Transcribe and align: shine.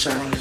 shine. 0.00 0.39